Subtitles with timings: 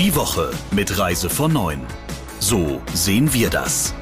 [0.00, 1.86] Die Woche mit Reise von 9.
[2.38, 3.92] So sehen wir das.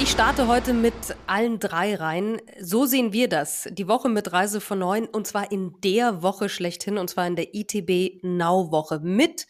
[0.00, 0.94] Ich starte heute mit
[1.26, 2.40] allen drei rein.
[2.58, 3.68] So sehen wir das.
[3.70, 7.36] Die Woche mit Reise von 9 und zwar in der Woche schlechthin und zwar in
[7.36, 9.46] der ITB Now Woche mit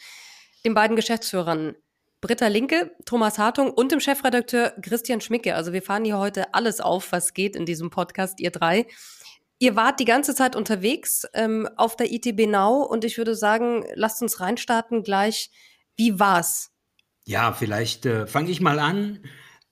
[0.65, 1.77] den beiden Geschäftsführern
[2.21, 5.55] Britta Linke, Thomas Hartung und dem Chefredakteur Christian Schmicke.
[5.55, 8.89] Also wir fahren hier heute alles auf, was geht in diesem Podcast, ihr drei.
[9.61, 13.85] Ihr wart die ganze Zeit unterwegs ähm, auf der ITB Now und ich würde sagen,
[13.95, 15.51] lasst uns reinstarten gleich.
[15.97, 16.71] Wie war's?
[17.25, 19.21] Ja, vielleicht äh, fange ich mal an.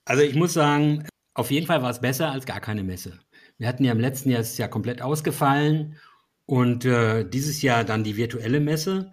[0.03, 3.19] Also ich muss sagen, auf jeden Fall war es besser als gar keine Messe.
[3.57, 5.97] Wir hatten ja im letzten Jahr, ist ja komplett ausgefallen
[6.45, 9.11] und äh, dieses Jahr dann die virtuelle Messe.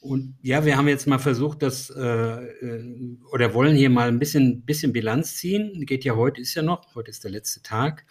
[0.00, 4.18] Und ja, wir haben jetzt mal versucht, das äh, äh, oder wollen hier mal ein
[4.18, 5.84] bisschen, bisschen Bilanz ziehen.
[5.86, 8.04] Geht ja heute, ist ja noch, heute ist der letzte Tag.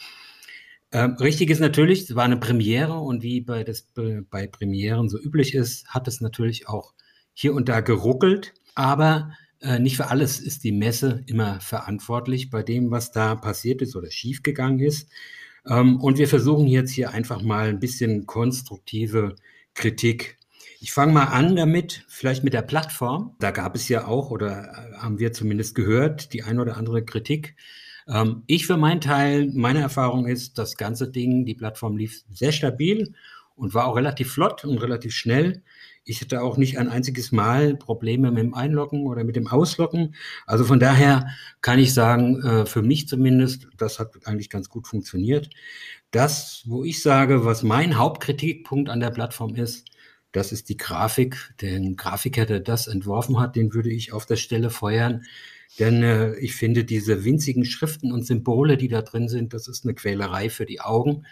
[0.92, 5.20] Ähm, richtig ist natürlich, es war eine Premiere und wie bei, das, bei Premieren so
[5.20, 6.94] üblich ist, hat es natürlich auch
[7.34, 8.54] hier und da geruckelt.
[8.76, 13.82] Aber äh, nicht für alles ist die Messe immer verantwortlich bei dem, was da passiert
[13.82, 15.10] ist oder schiefgegangen ist.
[15.68, 19.36] Ähm, und wir versuchen jetzt hier einfach mal ein bisschen konstruktive
[19.74, 20.38] Kritik
[20.86, 23.36] ich fange mal an damit, vielleicht mit der Plattform.
[23.40, 27.04] Da gab es ja auch, oder äh, haben wir zumindest gehört, die ein oder andere
[27.04, 27.56] Kritik.
[28.08, 32.52] Ähm, ich für meinen Teil, meine Erfahrung ist, das ganze Ding, die Plattform lief sehr
[32.52, 33.14] stabil
[33.56, 35.64] und war auch relativ flott und relativ schnell.
[36.08, 40.16] Ich hatte auch nicht ein einziges Mal Probleme mit dem Einloggen oder mit dem Ausloggen.
[40.46, 41.28] Also von daher
[41.62, 45.50] kann ich sagen, äh, für mich zumindest, das hat eigentlich ganz gut funktioniert.
[46.12, 49.88] Das, wo ich sage, was mein Hauptkritikpunkt an der Plattform ist,
[50.32, 51.56] das ist die Grafik.
[51.62, 55.24] Den Grafiker, der das entworfen hat, den würde ich auf der Stelle feuern.
[55.80, 59.84] Denn äh, ich finde, diese winzigen Schriften und Symbole, die da drin sind, das ist
[59.84, 61.26] eine Quälerei für die Augen.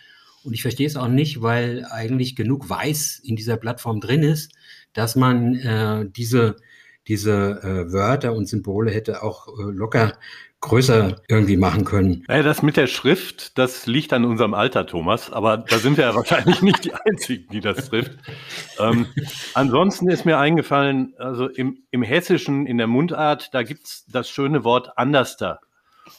[0.44, 4.52] Und ich verstehe es auch nicht, weil eigentlich genug Weiß in dieser Plattform drin ist,
[4.92, 6.58] dass man äh, diese,
[7.08, 10.18] diese äh, Wörter und Symbole hätte auch äh, locker
[10.64, 12.24] größer irgendwie machen können.
[12.28, 16.06] Naja, das mit der Schrift, das liegt an unserem Alter, Thomas, aber da sind wir
[16.06, 18.14] ja wahrscheinlich nicht die Einzigen, die das trifft.
[18.80, 19.08] Ähm,
[19.54, 24.64] ansonsten ist mir eingefallen, also im, im Hessischen, in der Mundart, da gibt's das schöne
[24.64, 25.60] Wort Anderster.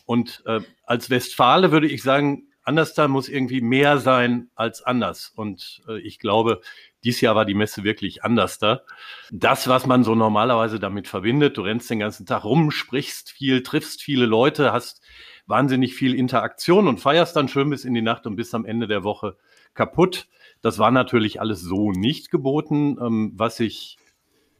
[0.05, 5.32] Und äh, als Westfale würde ich sagen, Anderster muss irgendwie mehr sein als anders.
[5.34, 6.60] Und äh, ich glaube,
[7.04, 8.82] dies Jahr war die Messe wirklich anders da.
[9.30, 13.62] Das, was man so normalerweise damit verbindet, du rennst den ganzen Tag rum, sprichst viel,
[13.62, 15.02] triffst viele Leute, hast
[15.47, 18.88] wahnsinnig viel Interaktion und feierst dann schön bis in die Nacht und bis am Ende
[18.88, 19.36] der Woche
[19.75, 20.26] kaputt.
[20.62, 22.96] Das war natürlich alles so nicht geboten.
[23.00, 23.98] Ähm, was ich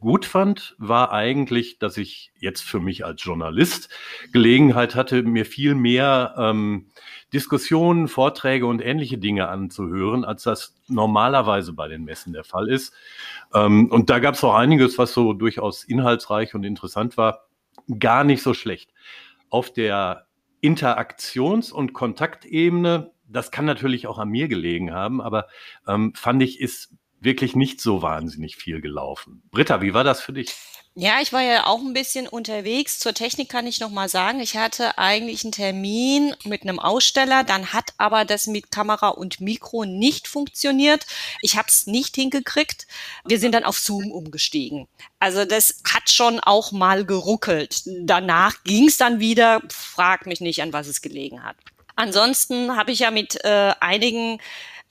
[0.04, 3.88] gut fand, war eigentlich, dass ich jetzt für mich als Journalist
[4.32, 6.91] Gelegenheit hatte, mir viel mehr ähm,
[7.32, 12.92] Diskussionen, Vorträge und ähnliche Dinge anzuhören, als das normalerweise bei den Messen der Fall ist.
[13.54, 17.47] Ähm, und da gab es auch einiges, was so durchaus inhaltsreich und interessant war.
[17.98, 18.92] Gar nicht so schlecht.
[19.48, 20.26] Auf der
[20.60, 25.48] Interaktions- und Kontaktebene, das kann natürlich auch an mir gelegen haben, aber
[25.88, 26.94] ähm, fand ich, ist
[27.25, 29.43] wirklich nicht so wahnsinnig viel gelaufen.
[29.51, 30.55] Britta, wie war das für dich?
[30.97, 33.01] Ja, ich war ja auch ein bisschen unterwegs.
[33.01, 37.43] Zur Technik kann ich noch mal sagen, ich hatte eigentlich einen Termin mit einem Aussteller,
[37.43, 41.05] dann hat aber das mit Kamera und Mikro nicht funktioniert.
[41.41, 42.87] Ich habe es nicht hingekriegt.
[43.25, 44.87] Wir sind dann auf Zoom umgestiegen.
[45.19, 47.83] Also das hat schon auch mal geruckelt.
[48.03, 49.63] Danach ging es dann wieder.
[49.71, 51.57] Frag mich nicht, an was es gelegen hat.
[51.97, 54.39] Ansonsten habe ich ja mit äh, einigen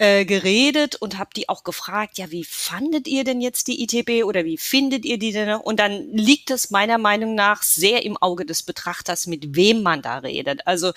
[0.03, 4.25] äh, geredet und habe die auch gefragt, ja, wie fandet ihr denn jetzt die ITB
[4.25, 5.55] oder wie findet ihr die denn?
[5.55, 10.01] Und dann liegt es meiner Meinung nach sehr im Auge des Betrachters, mit wem man
[10.01, 10.67] da redet.
[10.67, 10.91] Also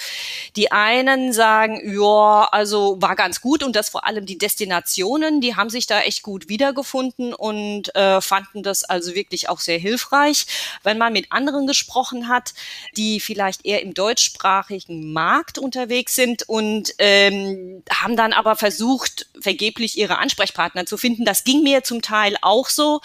[0.57, 5.55] die einen sagen, ja, also war ganz gut und das vor allem die Destinationen, die
[5.55, 10.47] haben sich da echt gut wiedergefunden und äh, fanden das also wirklich auch sehr hilfreich.
[10.83, 12.55] Wenn man mit anderen gesprochen hat,
[12.97, 19.27] die vielleicht eher im deutschsprachigen Markt unterwegs sind und ähm, haben dann aber versucht, versucht,
[19.41, 21.25] vergeblich ihre Ansprechpartner zu finden.
[21.25, 23.01] Das ging mir zum Teil auch so.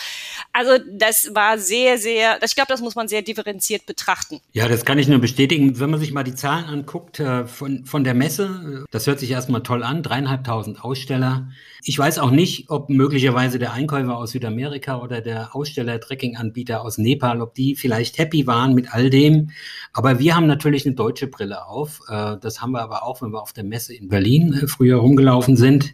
[0.53, 4.39] Also das war sehr, sehr, ich glaube, das muss man sehr differenziert betrachten.
[4.53, 5.79] Ja, das kann ich nur bestätigen.
[5.79, 9.31] Wenn man sich mal die Zahlen anguckt äh, von, von der Messe, das hört sich
[9.31, 11.49] erstmal toll an, dreieinhalbtausend Aussteller.
[11.83, 16.97] Ich weiß auch nicht, ob möglicherweise der Einkäufer aus Südamerika oder der Aussteller Trekkinganbieter aus
[16.97, 19.51] Nepal, ob die vielleicht happy waren mit all dem.
[19.93, 22.01] Aber wir haben natürlich eine deutsche Brille auf.
[22.07, 24.97] Äh, das haben wir aber auch, wenn wir auf der Messe in Berlin äh, früher
[24.97, 25.93] rumgelaufen sind sind.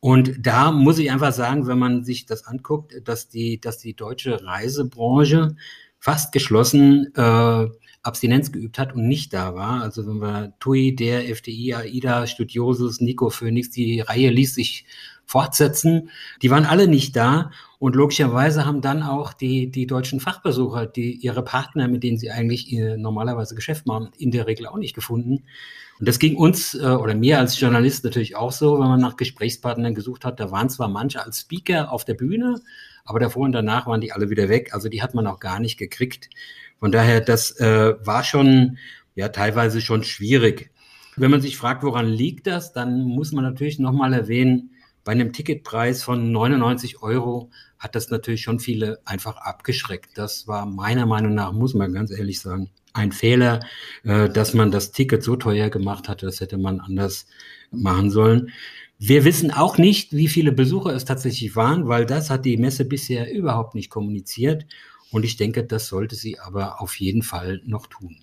[0.00, 3.94] Und da muss ich einfach sagen, wenn man sich das anguckt, dass die, dass die
[3.94, 5.56] deutsche Reisebranche
[5.98, 7.66] fast geschlossen äh,
[8.02, 9.82] Abstinenz geübt hat und nicht da war.
[9.82, 14.84] Also wenn wir TUI, der FDI, AIDA, Studiosus, Nico Phoenix, die Reihe ließ sich
[15.26, 16.10] fortsetzen.
[16.40, 21.12] Die waren alle nicht da und logischerweise haben dann auch die, die deutschen Fachbesucher, die
[21.12, 25.44] ihre Partner, mit denen sie eigentlich normalerweise Geschäft machen, in der Regel auch nicht gefunden.
[25.98, 29.16] Und das ging uns äh, oder mir als Journalist natürlich auch so, wenn man nach
[29.16, 30.38] Gesprächspartnern gesucht hat.
[30.40, 32.60] Da waren zwar manche als Speaker auf der Bühne,
[33.04, 34.74] aber davor und danach waren die alle wieder weg.
[34.74, 36.28] Also die hat man auch gar nicht gekriegt.
[36.80, 38.76] Von daher, das äh, war schon,
[39.14, 40.70] ja, teilweise schon schwierig.
[41.16, 44.72] Wenn man sich fragt, woran liegt das, dann muss man natürlich nochmal erwähnen,
[45.06, 47.48] bei einem Ticketpreis von 99 Euro
[47.78, 50.18] hat das natürlich schon viele einfach abgeschreckt.
[50.18, 53.60] Das war meiner Meinung nach, muss man ganz ehrlich sagen, ein Fehler,
[54.02, 56.26] äh, dass man das Ticket so teuer gemacht hatte.
[56.26, 57.26] Das hätte man anders
[57.70, 58.50] machen sollen.
[58.98, 62.84] Wir wissen auch nicht, wie viele Besucher es tatsächlich waren, weil das hat die Messe
[62.84, 64.66] bisher überhaupt nicht kommuniziert.
[65.12, 68.16] Und ich denke, das sollte sie aber auf jeden Fall noch tun.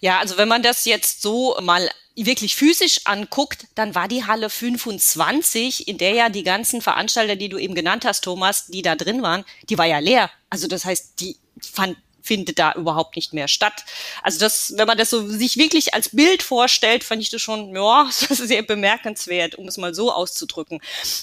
[0.00, 4.48] Ja, also wenn man das jetzt so mal wirklich physisch anguckt, dann war die Halle
[4.48, 8.94] 25, in der ja die ganzen Veranstalter, die du eben genannt hast, Thomas, die da
[8.94, 10.30] drin waren, die war ja leer.
[10.50, 13.84] Also das heißt, die fand findet da überhaupt nicht mehr statt.
[14.22, 17.74] Also das, wenn man das so sich wirklich als Bild vorstellt, fand ich das schon,
[17.76, 20.80] ja, sehr bemerkenswert, um es mal so auszudrücken.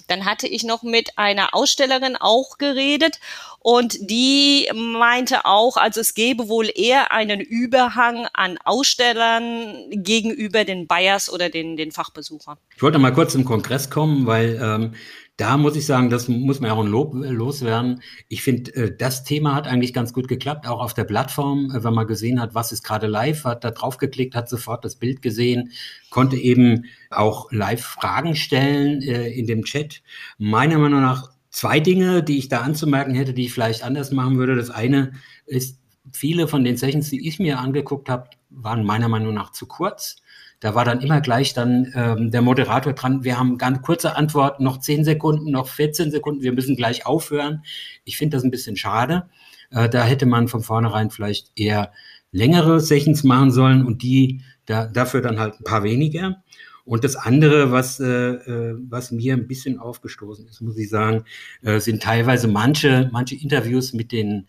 [0.07, 3.19] Dann hatte ich noch mit einer Ausstellerin auch geredet
[3.63, 10.87] und die meinte auch, also es gäbe wohl eher einen Überhang an Ausstellern gegenüber den
[10.87, 12.57] Buyers oder den, den Fachbesuchern.
[12.75, 14.95] Ich wollte mal kurz zum Kongress kommen, weil ähm,
[15.41, 18.03] da muss ich sagen, das muss man auch ein Lob äh, loswerden.
[18.27, 21.83] Ich finde, äh, das Thema hat eigentlich ganz gut geklappt, auch auf der Plattform, äh,
[21.83, 24.97] wenn man gesehen hat, was ist gerade live, hat da drauf geklickt, hat sofort das
[24.97, 25.71] Bild gesehen,
[26.11, 30.03] konnte eben auch live Fragen stellen in dem Chat.
[30.37, 34.37] Meiner Meinung nach zwei Dinge, die ich da anzumerken hätte, die ich vielleicht anders machen
[34.37, 34.55] würde.
[34.55, 35.13] Das eine
[35.47, 35.79] ist,
[36.11, 40.17] viele von den Sessions, die ich mir angeguckt habe, waren meiner Meinung nach zu kurz.
[40.61, 43.23] Da war dann immer gleich dann ähm, der Moderator dran.
[43.23, 47.63] Wir haben ganz kurze Antwort, noch 10 Sekunden, noch 14 Sekunden, wir müssen gleich aufhören.
[48.05, 49.27] Ich finde das ein bisschen schade.
[49.71, 51.91] Äh, da hätte man von vornherein vielleicht eher
[52.31, 56.43] längere Sessions machen sollen und die da, dafür dann halt ein paar weniger.
[56.85, 61.23] Und das andere, was, äh, äh was mir ein bisschen aufgestoßen ist, muss ich sagen,
[61.63, 64.45] äh, sind teilweise manche, manche Interviews mit den,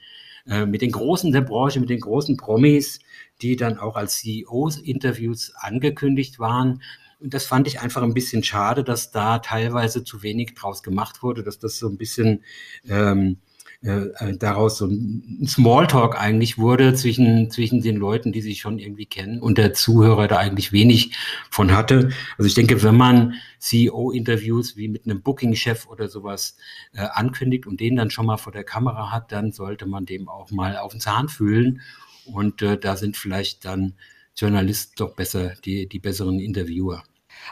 [0.47, 3.01] äh, mit den Großen der Branche, mit den großen Promis,
[3.41, 6.83] die dann auch als CEOs Interviews angekündigt waren.
[7.21, 11.23] Und das fand ich einfach ein bisschen schade, dass da teilweise zu wenig draus gemacht
[11.23, 12.43] wurde, dass das so ein bisschen
[12.89, 13.52] ähm, äh,
[13.83, 19.07] äh, daraus so ein Smalltalk eigentlich wurde zwischen, zwischen den Leuten, die sich schon irgendwie
[19.07, 21.17] kennen und der Zuhörer da eigentlich wenig
[21.51, 22.11] von hatte.
[22.39, 26.57] Also ich denke, wenn man CEO-Interviews wie mit einem Booking-Chef oder sowas
[26.95, 30.29] äh, ankündigt und den dann schon mal vor der Kamera hat, dann sollte man dem
[30.29, 31.81] auch mal auf den Zahn fühlen
[32.25, 33.95] und äh, da sind vielleicht dann
[34.37, 37.03] Journalisten doch besser, die, die besseren Interviewer.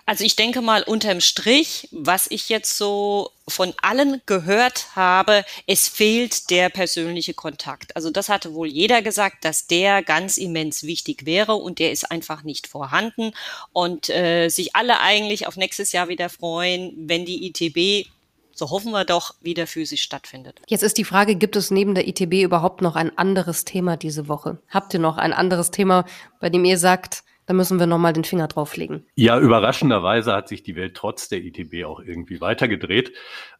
[0.06, 5.88] Also ich denke mal unterm Strich, was ich jetzt so von allen gehört habe, es
[5.88, 7.94] fehlt der persönliche Kontakt.
[7.96, 12.10] Also das hatte wohl jeder gesagt, dass der ganz immens wichtig wäre und der ist
[12.10, 13.32] einfach nicht vorhanden
[13.72, 18.08] und äh, sich alle eigentlich auf nächstes Jahr wieder freuen, wenn die ITB
[18.52, 20.60] so hoffen wir doch, wieder physisch stattfindet.
[20.68, 24.28] Jetzt ist die Frage, gibt es neben der ITB überhaupt noch ein anderes Thema diese
[24.28, 24.58] Woche?
[24.68, 26.04] Habt ihr noch ein anderes Thema,
[26.40, 29.06] bei dem ihr sagt, da müssen wir nochmal den Finger drauflegen?
[29.14, 33.12] Ja, überraschenderweise hat sich die Welt trotz der ITB auch irgendwie weitergedreht.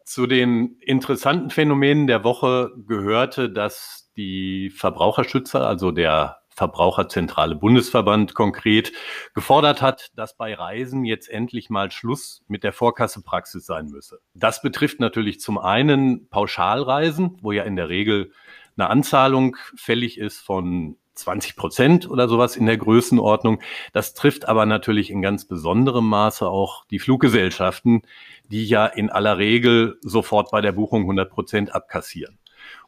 [0.04, 8.92] Zu den interessanten Phänomenen der Woche gehörte, dass die Verbraucherschützer, also der Verbraucherzentrale Bundesverband konkret
[9.34, 14.20] gefordert hat, dass bei Reisen jetzt endlich mal Schluss mit der Vorkassepraxis sein müsse.
[14.34, 18.32] Das betrifft natürlich zum einen Pauschalreisen, wo ja in der Regel
[18.76, 23.60] eine Anzahlung fällig ist von 20 Prozent oder sowas in der Größenordnung.
[23.92, 28.02] Das trifft aber natürlich in ganz besonderem Maße auch die Fluggesellschaften,
[28.50, 32.38] die ja in aller Regel sofort bei der Buchung 100 Prozent abkassieren.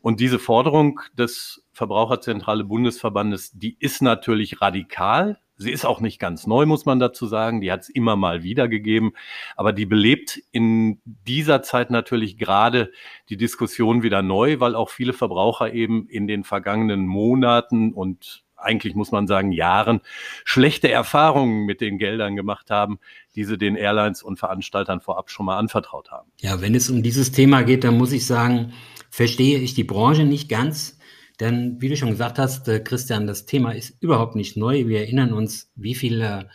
[0.00, 5.38] Und diese Forderung des Verbraucherzentrale Bundesverbandes, die ist natürlich radikal.
[5.62, 7.60] Sie ist auch nicht ganz neu, muss man dazu sagen.
[7.60, 9.12] Die hat es immer mal wieder gegeben.
[9.56, 12.92] Aber die belebt in dieser Zeit natürlich gerade
[13.28, 18.94] die Diskussion wieder neu, weil auch viele Verbraucher eben in den vergangenen Monaten und eigentlich
[18.94, 20.00] muss man sagen Jahren
[20.44, 22.98] schlechte Erfahrungen mit den Geldern gemacht haben,
[23.34, 26.30] die sie den Airlines und Veranstaltern vorab schon mal anvertraut haben.
[26.40, 28.72] Ja, wenn es um dieses Thema geht, dann muss ich sagen,
[29.10, 30.98] verstehe ich die Branche nicht ganz.
[31.40, 34.86] Denn wie du schon gesagt hast, äh, Christian, das Thema ist überhaupt nicht neu.
[34.86, 36.48] Wir erinnern uns, wie viele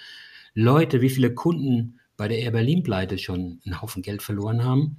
[0.54, 4.98] Leute, wie viele Kunden bei der Air Berlin Pleite schon einen Haufen Geld verloren haben.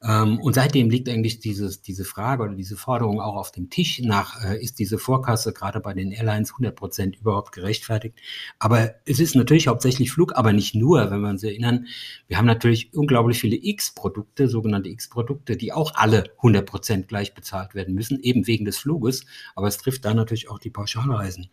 [0.00, 4.00] Ähm, und seitdem liegt eigentlich dieses, diese Frage oder diese Forderung auch auf dem Tisch
[4.00, 8.16] nach, äh, ist diese Vorkasse gerade bei den Airlines 100 Prozent überhaupt gerechtfertigt?
[8.60, 11.86] Aber es ist natürlich hauptsächlich Flug, aber nicht nur, wenn wir uns erinnern.
[12.28, 17.74] Wir haben natürlich unglaublich viele X-Produkte, sogenannte X-Produkte, die auch alle 100 Prozent gleich bezahlt
[17.74, 19.26] werden müssen, eben wegen des Fluges.
[19.56, 21.48] Aber es trifft da natürlich auch die Pauschalreisen.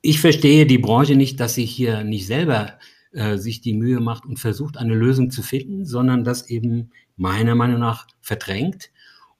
[0.00, 2.78] Ich verstehe die Branche nicht, dass sie hier nicht selber
[3.12, 6.92] äh, sich die Mühe macht und versucht, eine Lösung zu finden, sondern das eben
[7.22, 8.90] meiner Meinung nach verdrängt.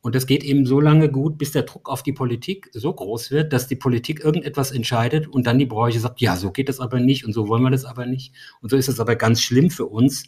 [0.01, 3.31] Und das geht eben so lange gut, bis der Druck auf die Politik so groß
[3.31, 6.81] wird, dass die Politik irgendetwas entscheidet und dann die Branche sagt, ja, so geht das
[6.81, 8.35] aber nicht und so wollen wir das aber nicht.
[8.61, 10.25] Und so ist es aber ganz schlimm für uns.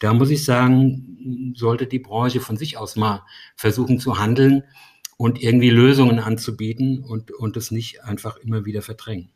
[0.00, 3.22] Da muss ich sagen, sollte die Branche von sich aus mal
[3.56, 4.62] versuchen zu handeln
[5.16, 9.30] und irgendwie Lösungen anzubieten und, und es nicht einfach immer wieder verdrängen.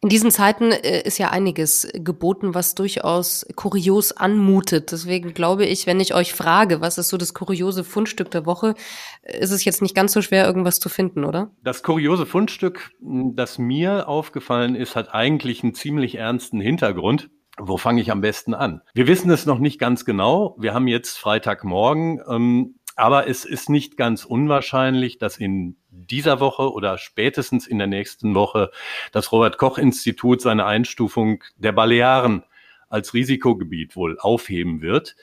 [0.00, 4.92] In diesen Zeiten äh, ist ja einiges geboten, was durchaus kurios anmutet.
[4.92, 8.74] Deswegen glaube ich, wenn ich euch frage, was ist so das kuriose Fundstück der Woche,
[9.22, 11.50] äh, ist es jetzt nicht ganz so schwer, irgendwas zu finden, oder?
[11.64, 17.30] Das kuriose Fundstück, das mir aufgefallen ist, hat eigentlich einen ziemlich ernsten Hintergrund.
[17.60, 18.82] Wo fange ich am besten an?
[18.94, 20.54] Wir wissen es noch nicht ganz genau.
[20.60, 22.20] Wir haben jetzt Freitagmorgen.
[22.28, 25.76] Ähm, aber es ist nicht ganz unwahrscheinlich, dass in
[26.10, 28.70] dieser Woche oder spätestens in der nächsten Woche
[29.12, 32.44] das Robert Koch Institut seine Einstufung der Balearen
[32.88, 35.16] als Risikogebiet wohl aufheben wird.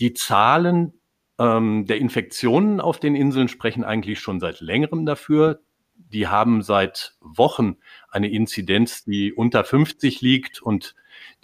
[0.00, 0.92] Die Zahlen
[1.38, 5.60] ähm, der Infektionen auf den Inseln sprechen eigentlich schon seit längerem dafür.
[5.94, 7.76] Die haben seit Wochen
[8.10, 10.94] eine Inzidenz, die unter 50 liegt und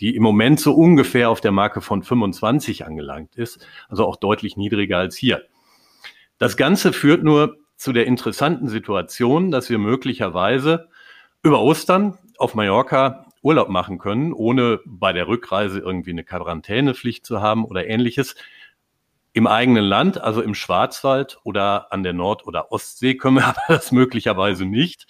[0.01, 4.57] die im Moment so ungefähr auf der Marke von 25 angelangt ist, also auch deutlich
[4.57, 5.43] niedriger als hier.
[6.39, 10.89] Das Ganze führt nur zu der interessanten Situation, dass wir möglicherweise
[11.43, 17.41] über Ostern auf Mallorca Urlaub machen können, ohne bei der Rückreise irgendwie eine Quarantänepflicht zu
[17.41, 18.35] haben oder ähnliches.
[19.33, 23.63] Im eigenen Land, also im Schwarzwald oder an der Nord- oder Ostsee, können wir aber
[23.69, 25.07] das möglicherweise nicht,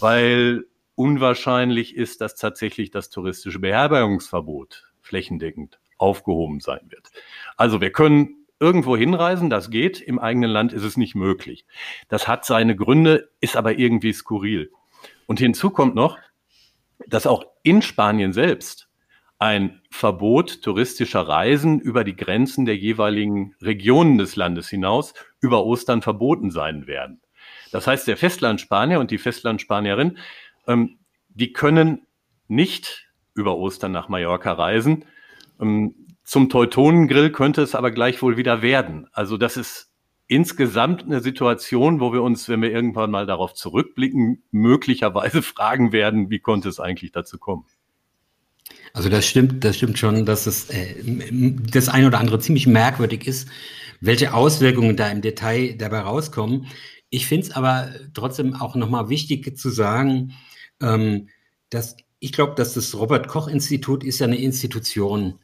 [0.00, 7.10] weil unwahrscheinlich ist, dass tatsächlich das touristische Beherbergungsverbot flächendeckend aufgehoben sein wird.
[7.56, 11.64] Also wir können irgendwo hinreisen, das geht, im eigenen Land ist es nicht möglich.
[12.08, 14.70] Das hat seine Gründe, ist aber irgendwie skurril.
[15.26, 16.18] Und hinzu kommt noch,
[17.06, 18.88] dass auch in Spanien selbst
[19.38, 26.02] ein Verbot touristischer Reisen über die Grenzen der jeweiligen Regionen des Landes hinaus über Ostern
[26.02, 27.20] verboten sein werden.
[27.70, 30.18] Das heißt, der Festlandspanier und die Festlandspanierin,
[30.66, 30.98] ähm,
[31.28, 32.06] die können
[32.48, 35.04] nicht über Ostern nach Mallorca reisen.
[35.60, 35.94] Ähm,
[36.28, 39.06] zum Teutonengrill könnte es aber gleichwohl wieder werden.
[39.12, 39.88] Also das ist
[40.26, 46.28] insgesamt eine Situation, wo wir uns, wenn wir irgendwann mal darauf zurückblicken, möglicherweise fragen werden,
[46.28, 47.64] wie konnte es eigentlich dazu kommen?
[48.92, 50.96] Also das stimmt, das stimmt schon, dass es äh,
[51.72, 53.48] das eine oder andere ziemlich merkwürdig ist,
[54.02, 56.66] welche Auswirkungen da im Detail dabei rauskommen.
[57.08, 60.34] Ich finde es aber trotzdem auch nochmal wichtig zu sagen,
[60.82, 61.30] ähm,
[61.70, 65.38] dass ich glaube, dass das Robert Koch Institut ist ja eine Institution.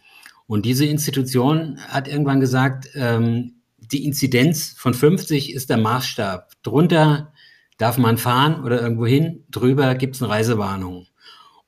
[0.47, 6.51] Und diese Institution hat irgendwann gesagt, ähm, die Inzidenz von 50 ist der Maßstab.
[6.63, 7.33] Drunter
[7.79, 11.07] darf man fahren oder irgendwo hin, drüber gibt es eine Reisewarnung.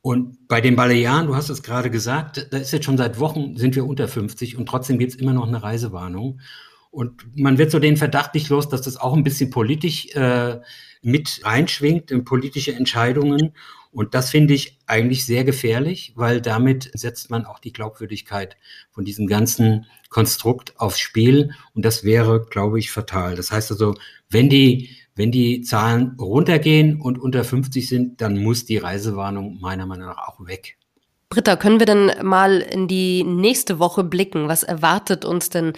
[0.01, 3.57] Und bei den Balearen, du hast es gerade gesagt, da ist jetzt schon seit Wochen,
[3.57, 6.41] sind wir unter 50 und trotzdem gibt es immer noch eine Reisewarnung.
[6.91, 10.61] Und man wird so den Verdacht nicht los, dass das auch ein bisschen politisch äh,
[11.03, 13.53] mit reinschwingt in politische Entscheidungen.
[13.97, 18.59] Und das finde ich eigentlich sehr gefährlich, weil damit setzt man auch die Glaubwürdigkeit
[18.91, 21.53] von diesem ganzen Konstrukt aufs Spiel.
[21.75, 23.37] Und das wäre, glaube ich, fatal.
[23.37, 23.95] Das heißt also,
[24.29, 29.87] wenn die, wenn die Zahlen runtergehen und unter 50 sind, dann muss die Reisewarnung meiner
[29.87, 30.77] Meinung nach auch weg.
[31.31, 34.47] Britta, können wir denn mal in die nächste Woche blicken?
[34.47, 35.73] Was erwartet uns denn?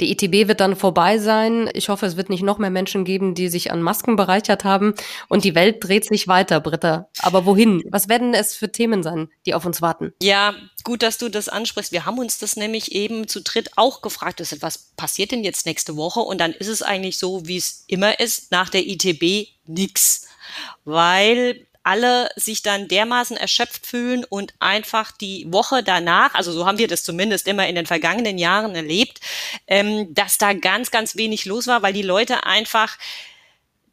[0.00, 1.68] Die ETB wird dann vorbei sein.
[1.74, 4.94] Ich hoffe, es wird nicht noch mehr Menschen geben, die sich an Masken bereichert haben.
[5.28, 7.08] Und die Welt dreht sich weiter, Britta.
[7.18, 7.82] Aber wohin?
[7.90, 10.12] Was werden es für Themen sein, die auf uns warten?
[10.22, 10.54] Ja,
[10.84, 11.92] gut, dass du das ansprichst.
[11.92, 14.40] Wir haben uns das nämlich eben zu dritt auch gefragt.
[14.60, 16.20] Was passiert denn jetzt nächste Woche?
[16.20, 20.26] Und dann ist es eigentlich so, wie es immer ist, nach der ETB nix.
[20.84, 26.78] Weil alle sich dann dermaßen erschöpft fühlen und einfach die Woche danach, also so haben
[26.78, 29.20] wir das zumindest immer in den vergangenen Jahren erlebt,
[29.66, 32.98] ähm, dass da ganz, ganz wenig los war, weil die Leute einfach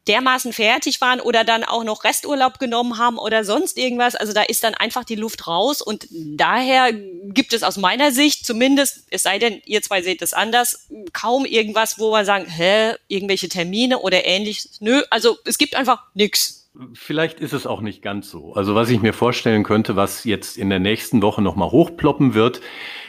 [0.08, 4.16] dermaßen fertig waren oder dann auch noch Resturlaub genommen haben oder sonst irgendwas.
[4.16, 8.46] Also da ist dann einfach die Luft raus und daher gibt es aus meiner Sicht
[8.46, 12.94] zumindest, es sei denn, ihr zwei seht es anders, kaum irgendwas, wo wir sagen, hä,
[13.06, 14.80] irgendwelche Termine oder ähnliches.
[14.80, 16.57] Nö, also es gibt einfach nichts
[16.92, 18.54] vielleicht ist es auch nicht ganz so.
[18.54, 22.60] Also was ich mir vorstellen könnte, was jetzt in der nächsten Woche nochmal hochploppen wird,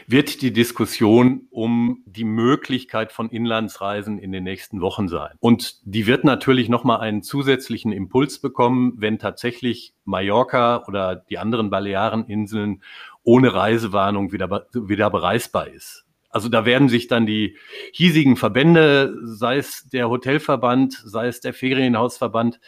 [0.07, 5.35] wird die Diskussion um die Möglichkeit von Inlandsreisen in den nächsten Wochen sein.
[5.39, 11.69] Und die wird natürlich nochmal einen zusätzlichen Impuls bekommen, wenn tatsächlich Mallorca oder die anderen
[11.69, 12.81] Baleareninseln
[13.23, 16.05] ohne Reisewarnung wieder, wieder bereisbar ist.
[16.29, 17.57] Also da werden sich dann die
[17.91, 22.59] hiesigen Verbände, sei es der Hotelverband, sei es der Ferienhausverband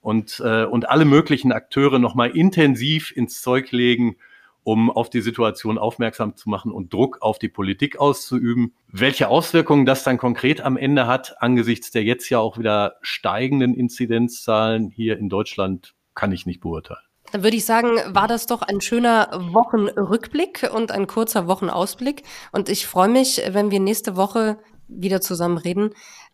[0.00, 4.16] und, äh, und alle möglichen Akteure nochmal intensiv ins Zeug legen,
[4.62, 8.74] um auf die Situation aufmerksam zu machen und Druck auf die Politik auszuüben.
[8.88, 13.74] Welche Auswirkungen das dann konkret am Ende hat, angesichts der jetzt ja auch wieder steigenden
[13.74, 17.09] Inzidenzzahlen hier in Deutschland, kann ich nicht beurteilen.
[17.32, 22.22] Dann würde ich sagen, war das doch ein schöner Wochenrückblick und ein kurzer Wochenausblick.
[22.52, 24.58] Und ich freue mich, wenn wir nächste Woche
[24.88, 25.90] wieder zusammen reden.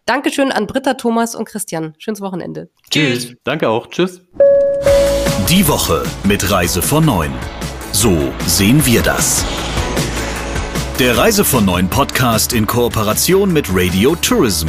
[0.06, 1.94] Dankeschön an Britta, Thomas und Christian.
[1.98, 2.70] Schönes Wochenende.
[2.90, 3.34] Tschüss.
[3.44, 3.88] Danke auch.
[3.88, 4.22] Tschüss.
[5.48, 7.32] Die Woche mit Reise von 9.
[7.92, 9.44] So sehen wir das.
[10.98, 14.68] Der Reise von 9 Podcast in Kooperation mit Radio Tourism.